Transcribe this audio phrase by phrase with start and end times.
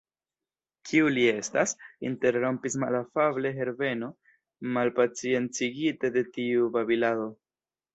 [0.91, 1.73] Kiu li estas?
[2.11, 4.11] interrompis malafable Herbeno,
[4.81, 7.35] malpaciencigite de tiu babilado.